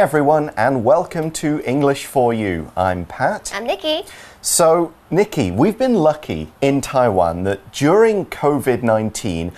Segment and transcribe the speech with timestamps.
[0.00, 2.72] Hi, everyone, and welcome to English for You.
[2.74, 3.52] I'm Pat.
[3.54, 4.04] I'm Nikki.
[4.40, 9.52] So, Nikki, we've been lucky in Taiwan that during COVID 19,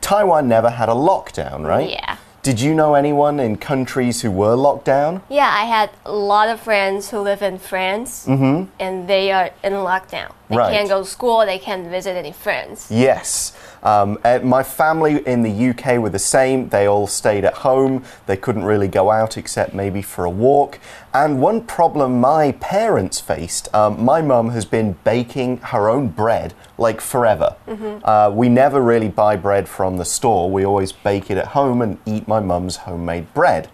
[0.00, 1.90] Taiwan never had a lockdown, right?
[1.90, 2.16] Yeah.
[2.42, 5.22] Did you know anyone in countries who were locked down?
[5.30, 8.68] Yeah, I had a lot of friends who live in France, mm-hmm.
[8.80, 10.32] and they are in lockdown.
[10.50, 10.56] They.
[10.56, 10.72] Right.
[10.72, 11.46] can't go to school.
[11.46, 12.90] They can't visit any friends.
[12.90, 13.56] Yes.
[13.84, 16.68] Um, uh, my family in the UK were the same.
[16.68, 18.04] They all stayed at home.
[18.26, 20.78] They couldn't really go out except maybe for a walk.
[21.12, 26.54] And one problem my parents faced um, my mum has been baking her own bread
[26.76, 27.56] like forever.
[28.04, 31.82] Uh, we never really buy bread from the store, we always bake it at home
[31.82, 33.68] and eat my mum's homemade bread.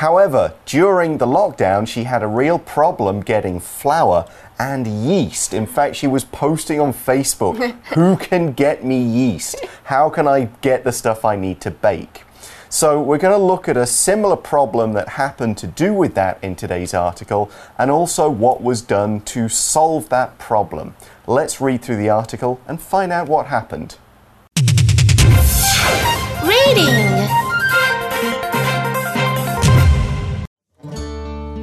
[0.00, 4.26] However, during the lockdown, she had a real problem getting flour
[4.58, 5.52] and yeast.
[5.52, 9.56] In fact, she was posting on Facebook, Who can get me yeast?
[9.84, 12.22] How can I get the stuff I need to bake?
[12.70, 16.42] So, we're going to look at a similar problem that happened to do with that
[16.42, 20.94] in today's article and also what was done to solve that problem.
[21.26, 23.98] Let's read through the article and find out what happened.
[26.42, 27.39] Reading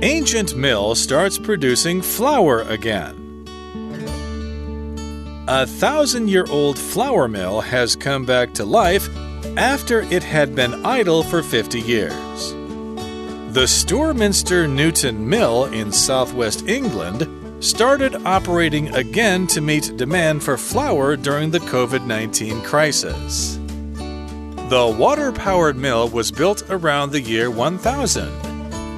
[0.07, 3.43] Ancient mill starts producing flour again.
[5.49, 9.09] A thousand year old flour mill has come back to life
[9.57, 12.51] after it had been idle for 50 years.
[13.51, 17.27] The Sturminster Newton Mill in southwest England
[17.61, 23.57] started operating again to meet demand for flour during the COVID 19 crisis.
[24.69, 28.46] The water powered mill was built around the year 1000.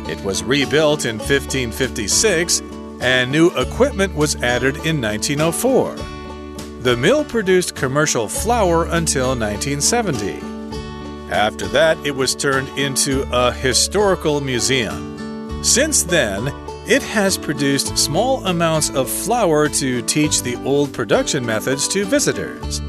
[0.09, 2.61] It was rebuilt in 1556
[2.99, 5.95] and new equipment was added in 1904.
[6.81, 10.39] The mill produced commercial flour until 1970.
[11.31, 15.63] After that, it was turned into a historical museum.
[15.63, 16.47] Since then,
[16.87, 22.79] it has produced small amounts of flour to teach the old production methods to visitors.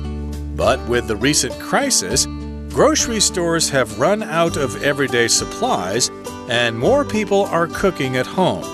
[0.57, 2.25] But with the recent crisis,
[2.71, 6.11] grocery stores have run out of everyday supplies
[6.51, 8.65] and more people are cooking at home.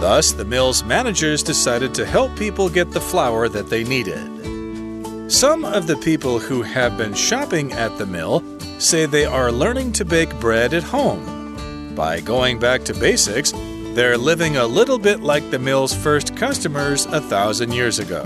[0.00, 5.30] Thus, the mill's managers decided to help people get the flour that they needed.
[5.30, 8.42] Some of the people who have been shopping at the mill
[8.80, 11.94] say they are learning to bake bread at home.
[11.94, 13.52] By going back to basics,
[13.94, 18.24] they're living a little bit like the mill's first customers a thousand years ago.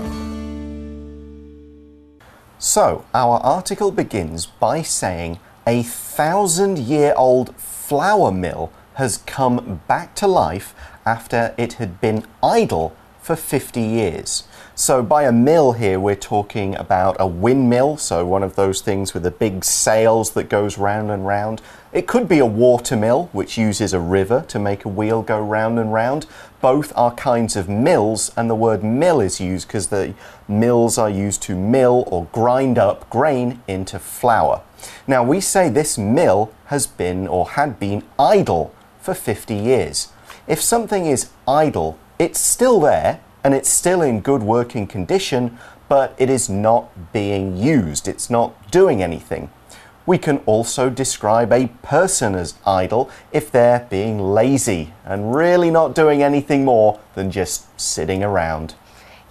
[2.57, 10.15] So, our article begins by saying a thousand year old flour mill has come back
[10.15, 10.73] to life
[11.05, 14.43] after it had been idle for 50 years.
[14.73, 19.13] So, by a mill here, we're talking about a windmill, so one of those things
[19.13, 21.61] with the big sails that goes round and round.
[21.93, 25.39] It could be a water mill, which uses a river to make a wheel go
[25.39, 26.25] round and round.
[26.61, 30.15] Both are kinds of mills, and the word mill is used because the
[30.47, 34.61] mills are used to mill or grind up grain into flour.
[35.07, 40.09] Now, we say this mill has been or had been idle for 50 years.
[40.47, 45.57] If something is idle, it's still there and it's still in good working condition,
[45.89, 49.49] but it is not being used, it's not doing anything.
[50.05, 55.93] We can also describe a person as idle if they're being lazy and really not
[55.93, 58.75] doing anything more than just sitting around.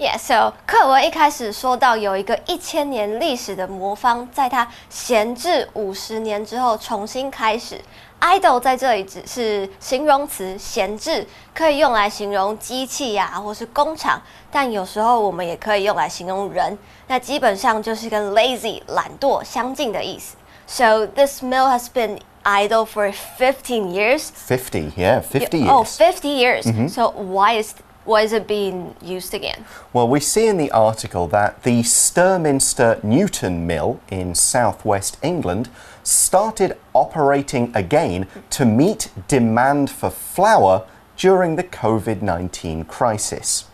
[0.01, 7.79] Yeah, so 课文一开始说到有一个一千年历史的魔方，在它闲置五十年之后重新开始。
[8.19, 16.79] idle 在这里只是形容词，闲置可以用来形容机器呀、或是工厂，但有时候我们也可以用来形容人。
[17.09, 20.35] 那基本上就是跟 lazy 懒惰相近的意思。
[20.67, 24.31] So this mill has been idle for fifteen years.
[24.49, 25.71] 50, yeah, 50 years.
[25.71, 26.91] Oh, 50 years.
[26.91, 27.75] So why is
[28.05, 29.65] why is it being used again?
[29.93, 35.69] Well, we see in the article that the Sturminster Newton Mill in southwest England
[36.03, 40.87] started operating again to meet demand for flour
[41.17, 43.67] during the COVID 19 crisis.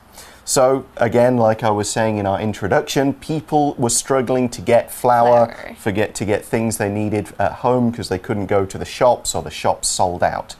[0.45, 5.53] So, again, like I was saying in our introduction, people were struggling to get flour,
[5.53, 5.75] Flour.
[5.75, 9.35] forget to get things they needed at home because they couldn't go to the shops
[9.35, 10.55] or the shops sold out.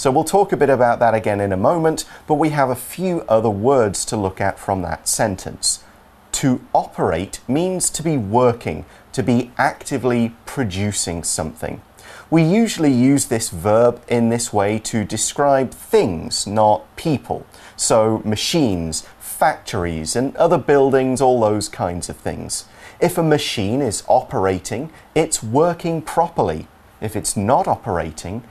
[0.00, 2.74] So, we'll talk a bit about that again in a moment, but we have a
[2.74, 5.84] few other words to look at from that sentence.
[6.32, 11.82] To operate means to be working, to be actively producing something.
[12.30, 17.44] We usually use this verb in this way to describe things, not people.
[17.76, 22.64] So, machines, factories, and other buildings, all those kinds of things.
[23.00, 26.68] If a machine is operating, it's working properly.
[27.02, 28.44] If it's not operating,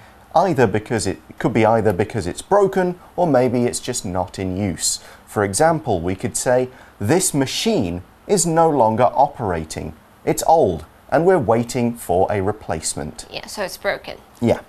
[0.48, 4.58] either because it, could be either because it's broken or maybe it's just not in
[4.58, 5.00] use.
[5.26, 6.68] For example, we could say,
[7.00, 9.94] This machine is no longer operating.
[10.26, 13.26] It's old and we're waiting for a replacement.
[13.32, 14.18] Yeah, so it's broken.
[14.42, 14.60] Yeah.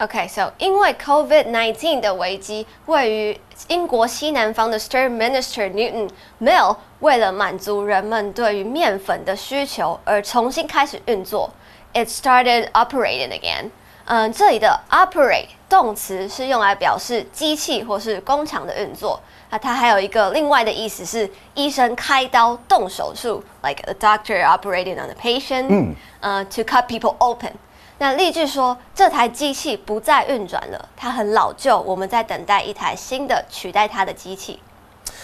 [0.00, 6.10] Okay, so 因为 COVID-19 的危机，位于英国西南方的 Sturminster Newton
[6.40, 11.50] Mill 为了满足人们对于面粉的需求而重新开始运作。
[11.94, 13.70] It started operating again.
[14.11, 19.19] 嗯，这里的 operate 动词是用来表示机器或是工厂的运作。
[19.49, 27.51] 那它还有一个另外的意思是医生开刀动手术，like a doctor operating on a patient，嗯，呃，to cut people open。
[27.97, 34.61] 那例句说这台机器不再运转了，它很老旧，我们在等待一台新的取代它的机器。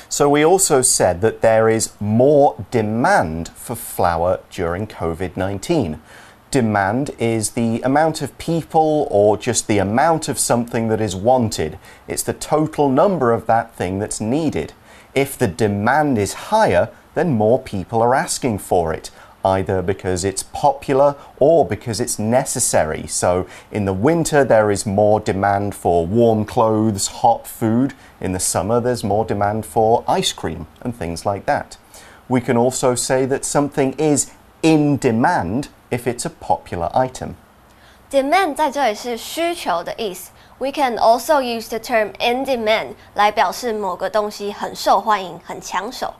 [0.09, 5.97] So we also said that there is more demand for flour during COVID 19.
[6.50, 11.78] Demand is the amount of people or just the amount of something that is wanted.
[12.06, 14.72] It's the total number of that thing that's needed.
[15.14, 19.10] If the demand is higher, then more people are asking for it,
[19.44, 23.06] either because it's popular or because it's necessary.
[23.06, 27.92] So in the winter, there is more demand for warm clothes, hot food.
[28.22, 31.76] In the summer, there's more demand for ice cream and things like that.
[32.26, 34.30] We can also say that something is
[34.62, 37.30] in demand if it's a popular item.
[38.10, 40.30] Demand 在这里是需求的意思。
[40.58, 46.12] We can also use the term in demand 来表示某个东西很受欢迎、很抢手。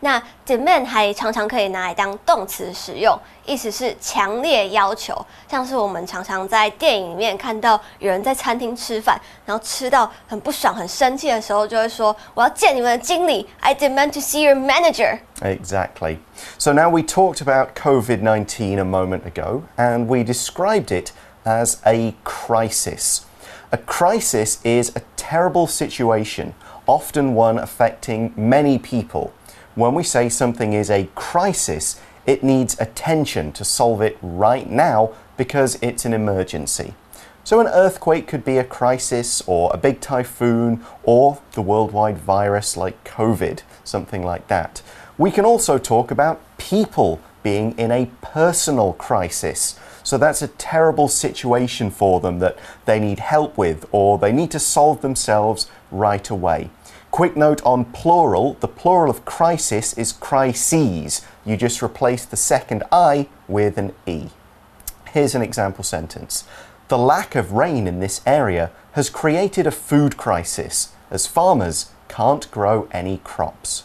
[0.00, 5.14] 那 demand 还常常可以拿来当动词使用，意思是强烈要求。
[5.48, 16.20] 像是我们常常在电影里面看到有人在餐厅吃饭，然后吃到很不爽、很生气的时候，就会说：“我要见你们的经理，I demand to see your manager。” Exactly.
[16.58, 21.12] So now we talked about COVID 19 a moment ago, and we described it
[21.44, 23.26] as a crisis.
[23.72, 26.54] A crisis is a terrible situation,
[26.86, 29.34] often one affecting many people.
[29.74, 35.12] When we say something is a crisis, it needs attention to solve it right now
[35.36, 36.94] because it's an emergency.
[37.42, 42.74] So, an earthquake could be a crisis, or a big typhoon, or the worldwide virus
[42.74, 44.80] like COVID, something like that.
[45.16, 49.78] We can also talk about people being in a personal crisis.
[50.02, 54.50] So that's a terrible situation for them that they need help with or they need
[54.50, 56.70] to solve themselves right away.
[57.12, 61.24] Quick note on plural the plural of crisis is crises.
[61.44, 64.30] You just replace the second I with an E.
[65.12, 66.42] Here's an example sentence
[66.88, 72.50] The lack of rain in this area has created a food crisis as farmers can't
[72.50, 73.84] grow any crops.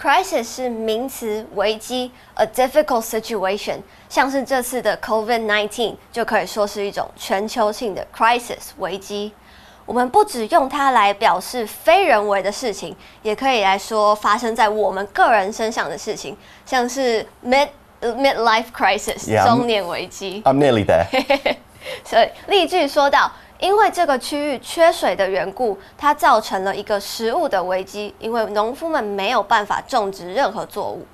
[0.00, 3.76] Crisis 是名词，危机，a difficult situation。
[4.08, 9.30] 像是这次的 COVID-19 就可以说是一种全球性的 crisis 危机。
[9.84, 17.68] 我们不只用它来表示非人为的事情，也可以来说发生在我们个人身上的事情，像是 mid
[18.00, 20.42] midlife crisis 中年危机。
[20.46, 21.06] I'm nearly there.
[22.04, 31.05] 所以例句说到，因为这个区域缺水的缘故，它造成了一个食物的危机，因为农夫们没有办法种植任何作物。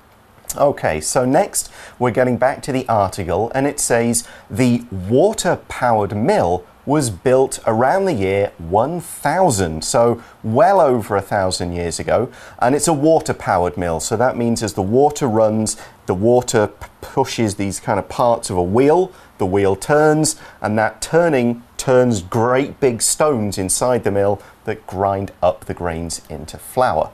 [0.54, 1.66] Okay, so next
[1.98, 7.60] we're getting back to the article, and it says the water powered mill was built
[7.64, 13.32] around the year 1000, so well over a thousand years ago, and it's a water
[13.32, 14.00] powered mill.
[14.00, 15.76] So that means as the water runs,
[16.06, 20.77] the water p- pushes these kind of parts of a wheel, the wheel turns, and
[20.77, 26.57] that turning turns great big stones inside the mill that grind up the grains into
[26.57, 27.11] flour.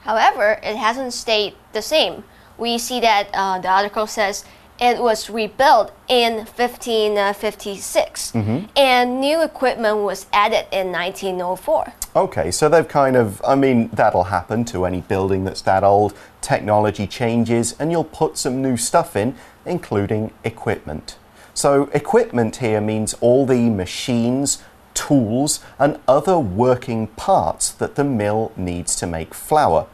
[0.00, 2.24] However, it hasn't stayed the same.
[2.58, 4.44] We see that uh, the article says
[4.80, 8.32] it was rebuilt in 1556
[8.76, 11.94] and new equipment was added in 1904.
[12.16, 16.14] Okay, so they've kind of, I mean, that'll happen to any building that's that old.
[16.40, 21.16] Technology changes and you'll put some new stuff in, including equipment.
[21.54, 24.60] So, equipment here means all the machines,
[24.92, 29.86] tools, and other working parts that the mill needs to make flour.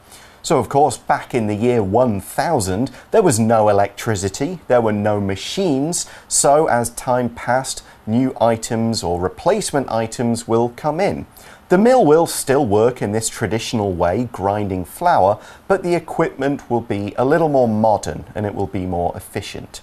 [0.42, 5.20] So, of course, back in the year 1000, there was no electricity, there were no
[5.20, 11.26] machines, so as time passed, new items or replacement items will come in.
[11.68, 15.38] The mill will still work in this traditional way, grinding flour,
[15.68, 19.82] but the equipment will be a little more modern and it will be more efficient.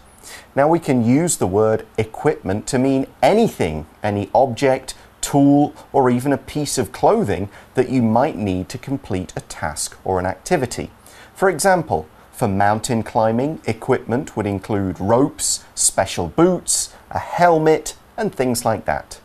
[0.55, 6.33] Now, we can use the word equipment to mean anything, any object, tool, or even
[6.33, 10.91] a piece of clothing that you might need to complete a task or an activity.
[11.35, 18.65] For example, for mountain climbing, equipment would include ropes, special boots, a helmet, and things
[18.65, 19.19] like that.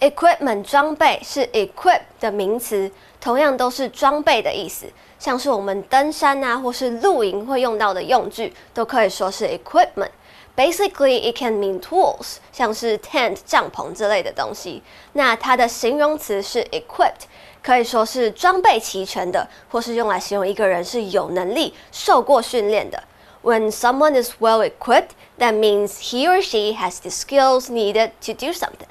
[0.00, 4.86] equipment 装备是 equip 的名词，同样都是装备的意思。
[5.18, 10.10] 像是我们登山啊，或是露营会用到的用具，都可以说是 equipment。
[10.56, 14.82] Basically, it can mean tools，像是 tent 帐篷之类的东西。
[15.12, 17.26] 那它的形容词是 equipped，
[17.62, 23.02] 可以说是装备齐全的，或是用来形容一个人是有能力、受过训练的。
[23.42, 28.52] When someone is well equipped, that means he or she has the skills needed to do
[28.52, 28.88] something.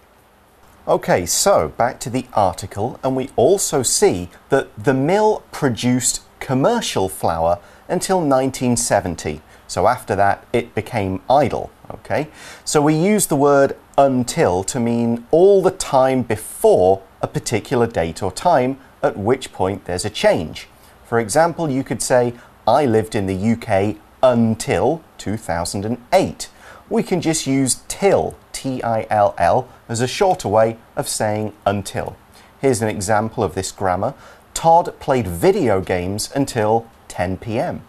[0.85, 7.09] Okay, so back to the article, and we also see that the mill produced commercial
[7.09, 7.57] flour
[7.89, 9.41] until 1970.
[9.70, 11.70] So after that, it became idle.
[11.90, 12.28] Okay,
[12.64, 18.20] so we use the word until to mean all the time before a particular date
[18.20, 20.66] or time, at which point there's a change.
[21.04, 22.34] For example, you could say,
[22.66, 26.50] I lived in the UK until 2008.
[26.88, 31.52] We can just use till, T I L L, as a shorter way of saying
[31.64, 32.16] until.
[32.60, 34.14] Here's an example of this grammar
[34.52, 37.82] Todd played video games until 10 p.m.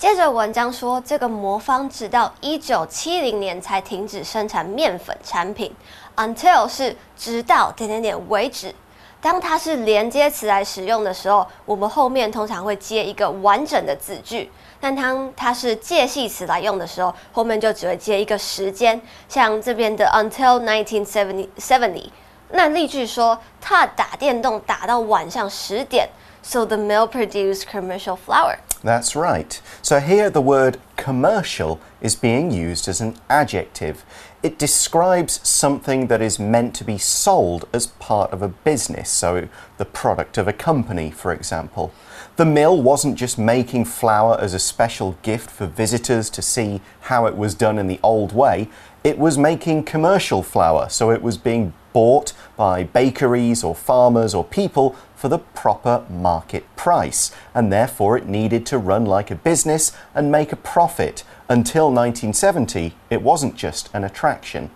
[0.00, 5.70] 接着文章说，这个魔方直到一九七零年才停止生产面粉产品。
[6.16, 8.74] Until 是直到点点点为止。
[9.20, 14.50] 当它是连接词来使用的时候，我们后面通常会接一个完整的子句。
[14.80, 18.98] 但当它是介系词来用的时候，后面就只会接一个时间。
[19.28, 22.08] 像这边的 until nineteen seventy seventy，
[22.52, 26.08] 那例句说他打电动打到晚上十点。
[26.42, 28.56] So the mill produced commercial flour.
[28.82, 29.60] That's right.
[29.82, 34.04] So here the word commercial is being used as an adjective.
[34.42, 39.48] It describes something that is meant to be sold as part of a business, so
[39.76, 41.92] the product of a company, for example.
[42.36, 47.26] The mill wasn't just making flour as a special gift for visitors to see how
[47.26, 48.70] it was done in the old way,
[49.04, 54.43] it was making commercial flour, so it was being bought by bakeries or farmers or
[54.43, 59.91] people for the proper market price, and therefore it needed to run like a business
[60.13, 61.23] and make a profit.
[61.47, 64.71] Until 1970, it wasn't just an attraction.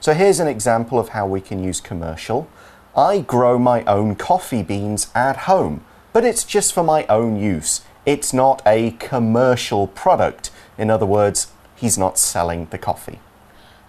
[0.00, 2.48] So here's an example of how we can use commercial.
[2.96, 7.82] I grow my own coffee beans at home but it's just for my own use.
[8.06, 10.52] It's not a commercial product.
[10.78, 13.18] In other words, he's not selling the coffee.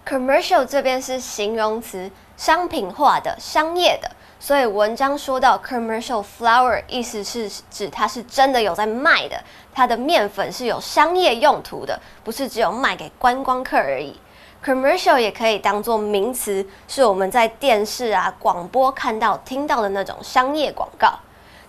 [0.04, 2.10] Commercial 这边是形容词，
[2.41, 4.09] 商品化的、商业的。
[4.39, 9.39] 所以文章说到 commercial flour，意思是指它是真的有在卖的，
[9.71, 14.19] 它的面粉是有商业用途的，不是只有卖给观光客而已。
[14.65, 21.13] Commercial 也可以当做名词，是我们在电视啊、广播看到、听到的那种商业广告。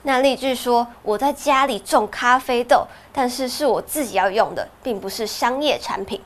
[0.05, 6.19] 那例句说：“我在家里种咖啡豆，但是是我自己要用的，并不是商业产品。”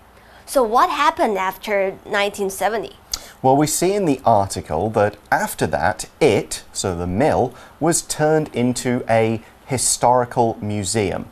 [0.49, 2.93] So what happened after 1970?
[3.42, 8.50] Well, we see in the article that after that, it, so the mill, was turned
[8.54, 11.26] into a historical museum.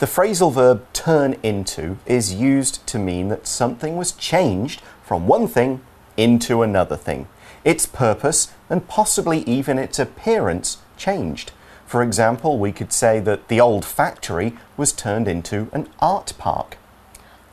[0.00, 5.46] The phrasal verb turn into is used to mean that something was changed from one
[5.46, 5.80] thing
[6.16, 7.28] into another thing.
[7.64, 11.52] Its purpose and possibly even its appearance changed.
[11.86, 16.76] For example, we could say that the old factory was turned into an art park.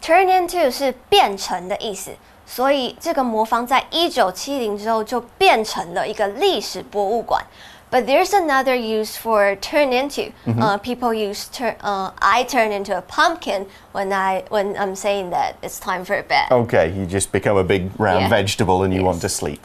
[0.01, 2.11] Turn into 是变成的意思，
[2.45, 7.45] 所以这个魔方在一九七零之后就变成了一个历史博物馆。
[7.91, 10.31] But there's another use for turn into.
[10.45, 10.61] Mm -hmm.
[10.61, 11.75] uh, people use turn.
[11.83, 16.15] Uh, I turn into a pumpkin when I when I'm saying that it's time for
[16.15, 16.49] a bed.
[16.51, 18.29] Okay, you just become a big round yeah.
[18.29, 19.05] vegetable and you yes.
[19.05, 19.59] want to sleep.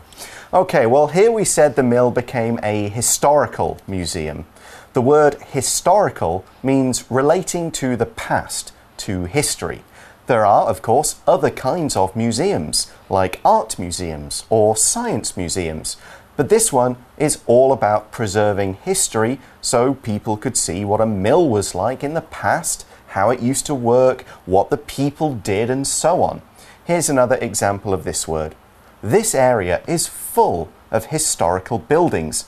[0.53, 4.45] Okay, well here we said the mill became a historical museum.
[4.93, 8.73] The word historical means relating to the past,
[9.07, 9.81] to history.
[10.28, 15.98] There are, of course, other kinds of museums, like art museums or science museums.
[16.38, 21.50] But this one is all about preserving history so people could see what a mill
[21.50, 25.86] was like in the past, how it used to work, what the people did, and
[25.86, 26.42] so on.
[26.86, 28.56] Here's another example of this word.
[29.04, 32.46] This area is full of historical buildings.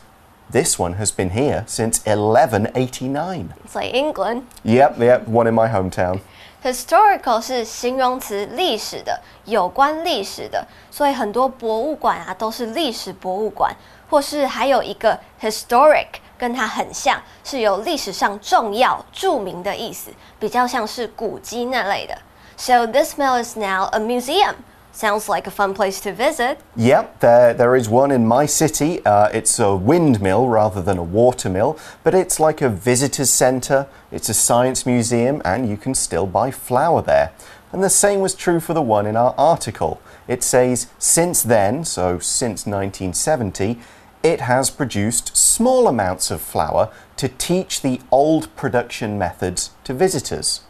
[0.49, 3.53] This one has been here since 1189.
[3.63, 4.47] It's like England.
[4.63, 6.21] Yep, yep, one in my hometown.
[6.63, 13.75] Historical 是形容词，历史的，有关历史的，所以很多博物馆啊都是历史博物馆，
[14.09, 22.17] 或是还有一个 historic，跟它很像，是有历史上重要、著名的意思，比较像是古迹那类的。
[22.55, 24.55] So this mill is now a museum.
[24.95, 26.61] Sounds like a fun place to visit.
[26.75, 29.03] Yep, there, there is one in my city.
[29.03, 34.29] Uh, it's a windmill rather than a watermill, but it's like a visitor's centre, it's
[34.29, 37.31] a science museum, and you can still buy flour there.
[37.71, 39.99] And the same was true for the one in our article.
[40.27, 43.79] It says, since then, so since 1970,
[44.21, 50.61] it has produced small amounts of flour to teach the old production methods to visitors.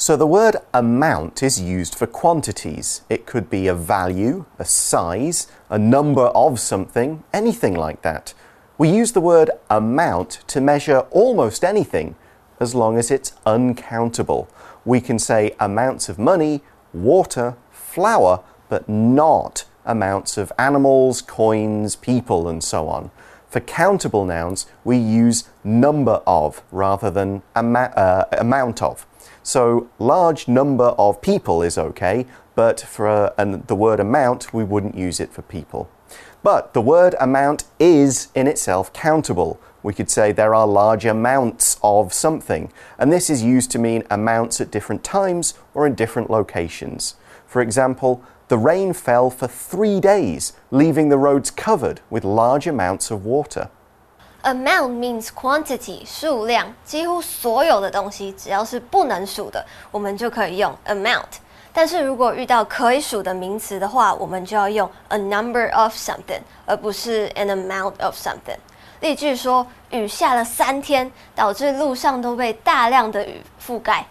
[0.00, 3.02] So the word amount is used for quantities.
[3.10, 8.32] It could be a value, a size, a number of something, anything like that.
[8.78, 12.16] We use the word amount to measure almost anything
[12.58, 14.48] as long as it's uncountable.
[14.86, 16.62] We can say amounts of money,
[16.94, 23.10] water, flour, but not amounts of animals, coins, people, and so on.
[23.50, 29.06] For countable nouns, we use number of rather than ama uh, amount of.
[29.42, 34.64] So, large number of people is okay, but for uh, and the word amount, we
[34.64, 35.90] wouldn't use it for people.
[36.42, 39.58] But the word amount is in itself countable.
[39.82, 44.04] We could say there are large amounts of something, and this is used to mean
[44.10, 47.14] amounts at different times or in different locations.
[47.46, 53.10] For example, the rain fell for three days, leaving the roads covered with large amounts
[53.10, 53.70] of water.
[54.42, 61.38] Amount means quantity 数量，几乎所有的东西只要是不能数的，我们就可以用 amount。
[61.72, 68.58] 但是如果遇到可以数的名词的话，我们就要用 a number of something，而不是 an amount of something。
[69.00, 74.06] 例句说，雨下了三天，导致路上都被大量的雨覆盖。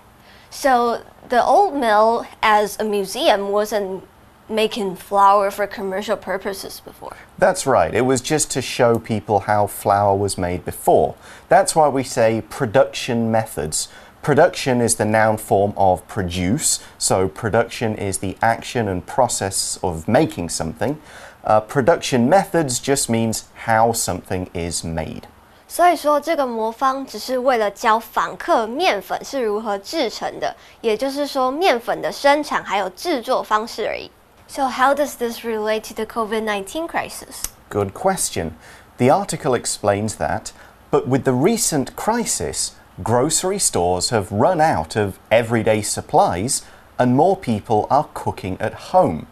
[0.52, 4.02] So the old mill as a museum wasn't
[4.49, 7.17] making flour for commercial purposes before.
[7.39, 7.95] That's right.
[7.95, 11.15] It was just to show people how flour was made before.
[11.49, 13.89] That's why we say production methods.
[14.23, 20.07] Production is the noun form of produce, so production is the action and process of
[20.09, 20.99] making something.
[21.45, 25.25] Uh, production methods just means how something is made.
[25.69, 34.11] 所以说，这个魔方只是为了教访客面粉是如何制成的，也就是说，面粉的生产还有制作方式而已。
[34.50, 37.44] So, how does this relate to the COVID 19 crisis?
[37.70, 38.58] Good question.
[38.98, 40.52] The article explains that,
[40.90, 46.64] but with the recent crisis, grocery stores have run out of everyday supplies
[46.98, 49.28] and more people are cooking at home.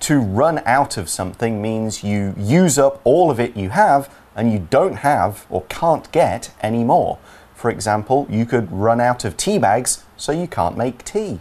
[0.00, 4.52] To run out of something means you use up all of it you have and
[4.52, 7.18] you don't have or can't get any more.
[7.54, 11.38] For example, you could run out of tea bags, so you can't make tea.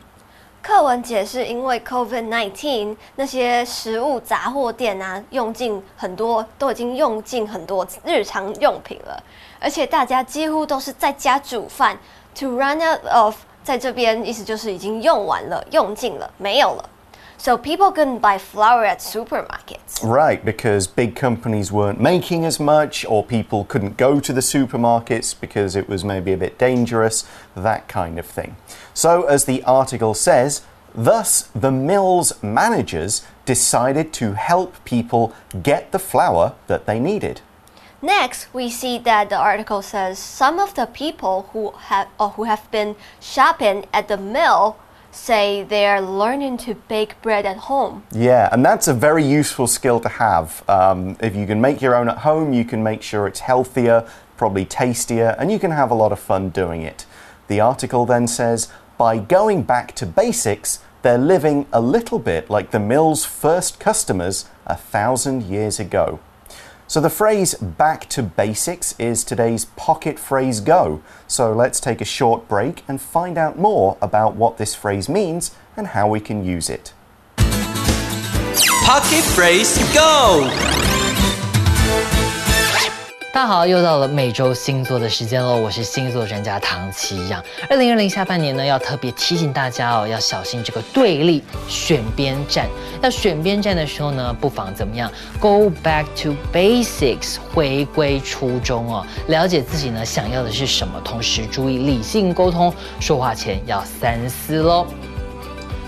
[0.68, 9.24] 课文解释，因为 COVID-19 那些食物杂货店啊，用尽很多，都已经用尽很多日常用品了，
[9.62, 11.98] 而且大家几乎都是在家煮饭。
[12.40, 16.90] To run out of，在这边意思就是已经用完了，用尽了，没有了。
[17.38, 20.04] So people couldn't buy flour at supermarkets.
[20.04, 25.40] Right, because big companies weren't making as much, or people couldn't go to the supermarkets
[25.40, 28.58] because it was maybe a bit dangerous, that kind of thing.
[28.94, 30.64] So, as the article says,
[30.96, 37.42] thus the mill's managers decided to help people get the flour that they needed.
[38.02, 42.70] Next, we see that the article says some of the people who have, who have
[42.72, 44.78] been shopping at the mill
[45.12, 48.04] say they're learning to bake bread at home.
[48.12, 50.68] Yeah, and that's a very useful skill to have.
[50.70, 54.08] Um, if you can make your own at home, you can make sure it's healthier,
[54.38, 57.06] probably tastier, and you can have a lot of fun doing it.
[57.48, 62.72] The article then says by going back to basics, they're living a little bit like
[62.72, 66.20] the mill's first customers a thousand years ago.
[66.90, 71.02] So the phrase back to basics is today's pocket phrase go.
[71.28, 75.52] So let's take a short break and find out more about what this phrase means
[75.76, 76.94] and how we can use it.
[78.86, 80.50] Pocket phrase go!
[83.38, 85.58] 大家好，又到了每周星座的时间喽！
[85.58, 87.40] 我是星座专家唐奇阳。
[87.70, 92.68] 二零二零下半年呢，要特别提醒大家哦，要小心这个对立选边站。
[93.00, 104.88] 要选边站的时候呢，不妨怎么样？Go back to basics，回归初衷哦，了解自己呢想要的是什么，同时注意理性沟通，说话前要三思喽。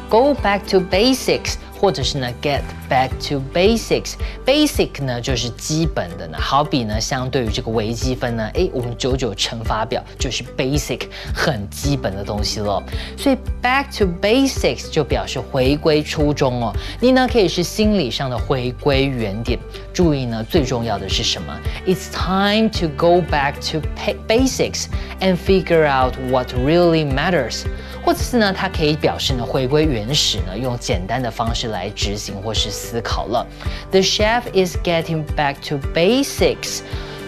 [0.07, 4.13] Go back to basics，或者是呢 get back to basics。
[4.45, 12.83] basic 呢就是基本的呢，好比呢，相对于这个微积分呢，诶，我们九九乘法表就是 basic 很基本的东西了。
[13.17, 16.73] 所以 back to basics 就表示回归初衷哦。
[16.99, 19.57] 你呢可以是心理上的回归原点。
[19.93, 23.81] 注意呢，最重要的是什么？It's time to go back to
[24.27, 24.85] basics
[25.19, 27.65] and figure out what really matters。
[28.01, 33.46] 或者是呢，它可以表示呢，回归原始呢，用简单的方式来执行或是思考了。
[33.90, 36.80] The chef is getting back to basics,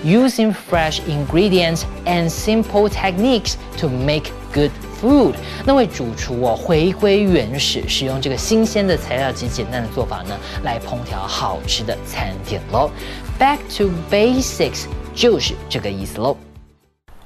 [0.04, 4.70] using fresh ingredients and simple techniques to make good
[5.00, 5.34] food。
[5.64, 12.90] 那位主厨哦，回归原始，使用这个新鲜的材料及简单的做法呢，来烹调好吃的餐点喽。
[13.38, 16.36] Back to basics 就是这个意思喽。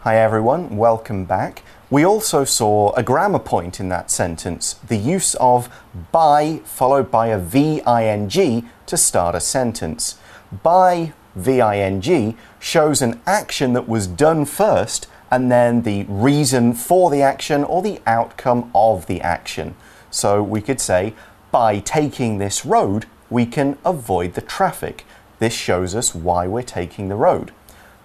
[0.03, 1.57] Hi everyone, welcome back.
[1.92, 5.70] We also saw a grammar point in that sentence the use of
[6.12, 10.18] by followed by a VING to start a sentence.
[10.64, 17.22] By VING shows an action that was done first and then the reason for the
[17.22, 19.76] action or the outcome of the action.
[20.10, 21.14] So we could say,
[21.52, 25.06] by taking this road, we can avoid the traffic.
[25.40, 27.52] This shows us why we're taking the road.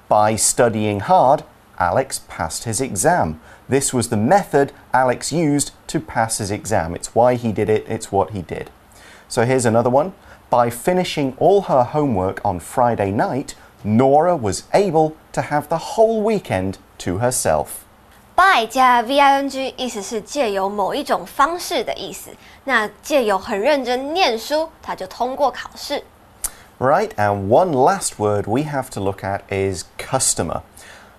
[0.08, 1.44] By studying hard,
[1.78, 3.40] Alex passed his exam.
[3.69, 6.93] This was the method Alex used to pass his exam.
[6.95, 8.69] It's why he did it, it's what he did.
[9.27, 10.13] So here's another one.
[10.49, 16.21] By finishing all her homework on Friday night, Nora was able to have the whole
[16.21, 17.83] weekend to herself.
[18.35, 22.29] by 加 ving 意思是借由某一种方式的意思。
[22.65, 26.03] 那借由很认真念书，他就通过考试。
[26.77, 30.61] Right, and one last word we have to look at is customer.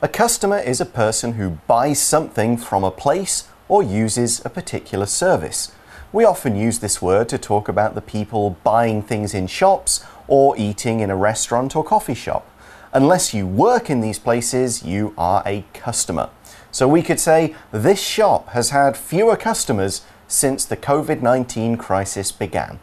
[0.03, 5.05] A customer is a person who buys something from a place or uses a particular
[5.05, 5.71] service.
[6.11, 10.57] We often use this word to talk about the people buying things in shops or
[10.57, 12.49] eating in a restaurant or coffee shop.
[12.91, 16.31] Unless you work in these places, you are a customer.
[16.71, 22.31] So we could say this shop has had fewer customers since the COVID 19 crisis
[22.31, 22.79] began.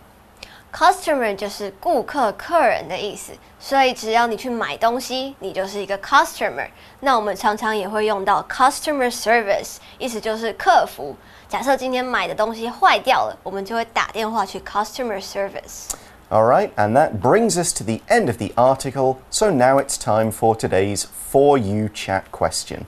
[0.74, 6.68] Customer 就是顾客、客人的意思，所以只要你去买东西，你就是一个 customer。
[7.02, 11.16] 那我们常常也会用到 customer service，意思就是客服。
[11.48, 19.96] 假设今天买的东西坏掉了，我们就会打电话去 customer service。Alright, and that brings us to the end of the article, so now it's
[19.98, 22.86] time for today's For You Chat question.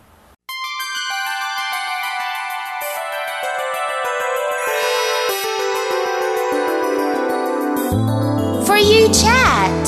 [9.09, 9.87] Chat.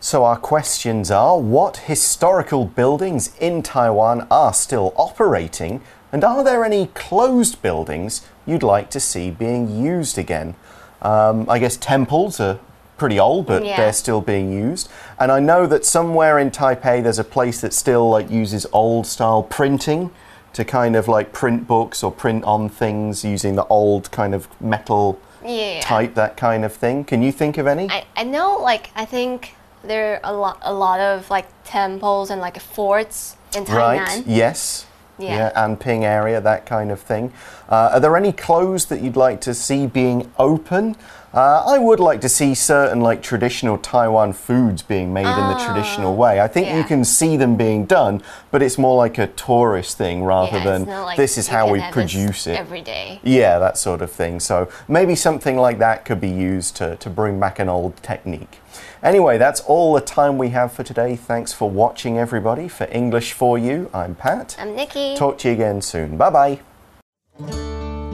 [0.00, 5.82] So, our questions are What historical buildings in Taiwan are still operating?
[6.12, 10.54] And are there any closed buildings you'd like to see being used again?
[11.02, 12.58] Um, I guess temples are
[12.96, 13.76] pretty old, but Yeah.
[13.76, 14.88] they're still being used.
[15.18, 19.06] And I know that somewhere in Taipei there's a place that still like uses old
[19.06, 20.10] style printing
[20.54, 24.48] to kind of like print books or print on things using the old kind of
[24.60, 25.18] metal
[25.48, 25.80] Yeah.
[25.80, 27.04] type, that kind of thing.
[27.04, 27.90] Can you think of any?
[27.90, 32.30] I, I know like I think there are a lot a lot of like temples
[32.30, 34.06] and like forts in Tainan.
[34.06, 34.26] Right.
[34.26, 34.86] Yes.
[35.18, 35.52] Yeah.
[35.56, 37.32] Anping area, that kind of thing.
[37.68, 40.96] Uh, are there any clothes that you'd like to see being open?
[41.34, 45.62] Uh, I would like to see certain like traditional Taiwan foods being made in the
[45.62, 46.40] traditional way.
[46.40, 50.24] I think you can see them being done, but it's more like a tourist thing
[50.24, 52.56] rather Yeah, than like this is how we produce it.
[52.58, 53.20] every day.
[53.22, 54.40] Yeah, that sort of thing.
[54.40, 58.60] So maybe something like that could be used to, to bring back an old technique.
[59.02, 61.16] Anyway, that's all the time we have for today.
[61.16, 62.68] Thanks for watching, everybody.
[62.68, 64.56] For English for You, I'm Pat.
[64.58, 65.16] I'm Nikki.
[65.16, 66.16] Talk to you again soon.
[66.16, 66.60] Bye bye.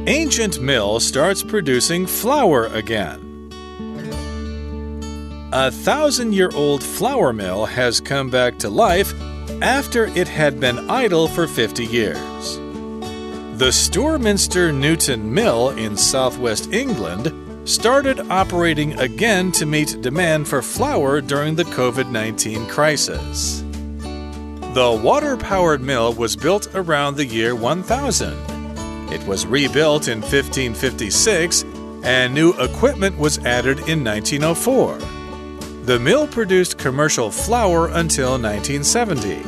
[0.07, 3.51] Ancient mill starts producing flour again.
[5.53, 9.15] A thousand year old flour mill has come back to life
[9.63, 12.57] after it had been idle for 50 years.
[13.57, 17.29] The Sturminster Newton Mill in southwest England
[17.65, 23.63] started operating again to meet demand for flour during the COVID 19 crisis.
[24.75, 28.33] The water powered mill was built around the year 1000.
[29.13, 31.65] It was rebuilt in 1556
[32.03, 34.99] and new equipment was added in 1904.
[35.85, 39.43] The mill produced commercial flour until 1970.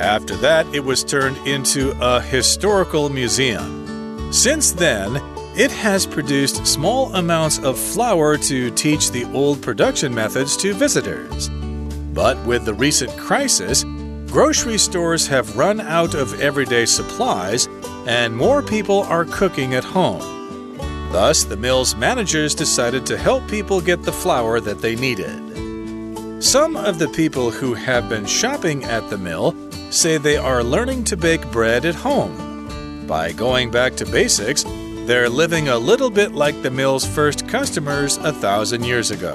[0.00, 4.32] After that, it was turned into a historical museum.
[4.32, 5.20] Since then,
[5.60, 11.50] it has produced small amounts of flour to teach the old production methods to visitors.
[12.14, 13.84] But with the recent crisis,
[14.32, 17.68] grocery stores have run out of everyday supplies
[18.06, 20.78] and more people are cooking at home.
[21.12, 26.42] Thus, the mill's managers decided to help people get the flour that they needed.
[26.42, 29.54] Some of the people who have been shopping at the mill
[29.90, 33.06] say they are learning to bake bread at home.
[33.06, 34.64] By going back to basics,
[35.10, 39.34] they're living a little bit like the mill's first customers a thousand years ago.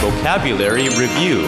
[0.00, 1.44] Vocabulary Review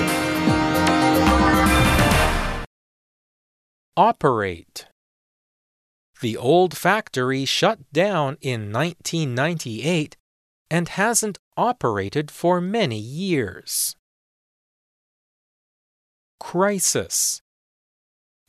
[3.96, 4.86] Operate.
[6.20, 10.16] The old factory shut down in 1998
[10.70, 13.96] and hasn't operated for many years.
[16.38, 17.42] Crisis.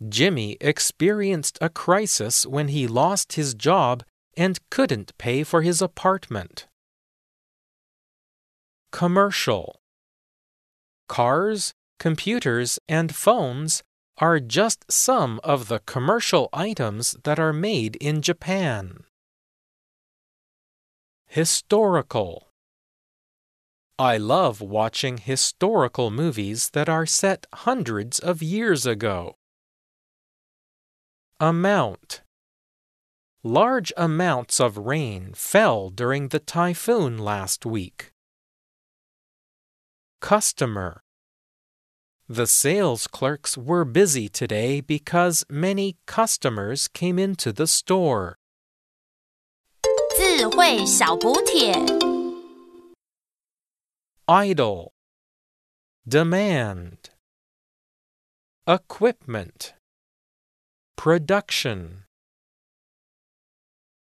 [0.10, 4.04] Jimmy experienced a crisis when he lost his job
[4.36, 6.68] and couldn't pay for his apartment.
[8.92, 9.80] Commercial.
[11.08, 13.84] Cars, computers, and phones
[14.18, 19.04] are just some of the commercial items that are made in Japan.
[21.28, 22.50] Historical.
[24.00, 29.36] I love watching historical movies that are set hundreds of years ago.
[31.41, 32.23] Amount.
[33.43, 38.13] Large amounts of rain fell during the typhoon last week.
[40.21, 41.03] Customer.
[42.29, 48.37] The sales clerks were busy today because many customers came into the store.
[50.17, 51.73] 智慧小补帖
[54.27, 54.93] Idle.
[56.09, 57.11] Demand.
[58.67, 59.75] Equipment.
[61.02, 62.01] Production.